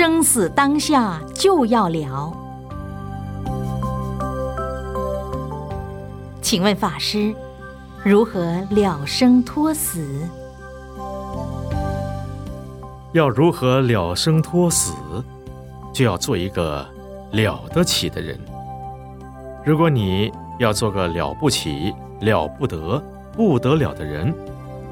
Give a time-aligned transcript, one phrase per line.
[0.00, 2.32] 生死当下就要了。
[6.40, 7.34] 请问法师，
[8.04, 8.40] 如何
[8.70, 10.06] 了生脱死？
[13.10, 14.92] 要如何了生脱死，
[15.92, 16.86] 就要做一个
[17.32, 18.38] 了得起的人。
[19.64, 23.02] 如果你要做个了不起、了不得、
[23.32, 24.32] 不得了的人，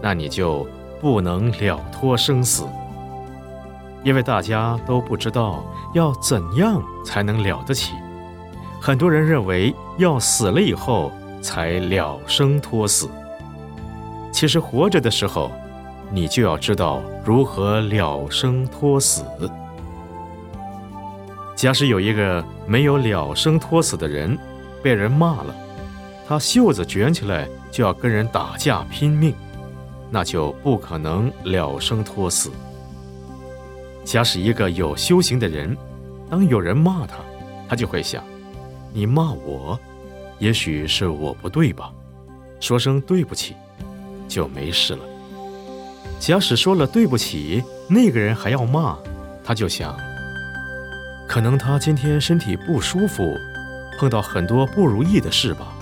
[0.00, 0.66] 那你就
[0.98, 2.64] 不能了脱生死，
[4.04, 5.64] 因为大家都不知道
[5.94, 7.94] 要怎样才能了得起。
[8.80, 11.10] 很多人认为要死了以后
[11.42, 13.08] 才了生脱死，
[14.30, 15.50] 其实活着的时候。
[16.10, 19.24] 你就要知道如何了生脱死。
[21.56, 24.38] 假使有一个没有了生脱死的人，
[24.80, 25.54] 被人骂了，
[26.28, 29.34] 他袖子卷起来就要跟人打架拼命，
[30.10, 32.52] 那就不可能了生脱死。
[34.04, 35.76] 假使一个有修行的人，
[36.30, 37.16] 当有人骂他，
[37.68, 38.22] 他就会想：
[38.92, 39.78] 你骂我，
[40.38, 41.90] 也许是我不对吧？
[42.60, 43.54] 说声对不起，
[44.28, 45.00] 就没事了。
[46.20, 48.96] 假使说了对不起，那个人还要骂，
[49.42, 49.96] 他就想，
[51.28, 53.36] 可能他今天身体不舒服，
[53.98, 55.72] 碰到很多不如意的事吧。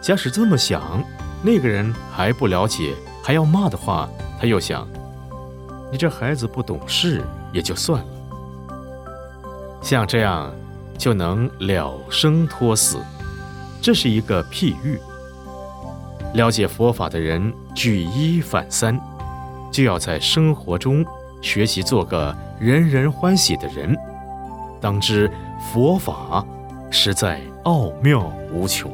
[0.00, 1.04] 假使这么想，
[1.42, 4.08] 那个人还不了解，还要骂的话，
[4.40, 4.88] 他又想，
[5.90, 7.22] 你这孩子不懂事
[7.52, 8.08] 也就算了。
[9.80, 10.52] 像这样
[10.96, 12.98] 就能了生脱死，
[13.80, 14.98] 这是一个譬喻。
[16.34, 19.00] 了解佛法的人举一反三。
[19.70, 21.04] 就要在生活中
[21.42, 23.94] 学习做个人人欢喜的人。
[24.80, 25.30] 当知
[25.70, 26.44] 佛法
[26.90, 28.90] 实在奥妙无穷。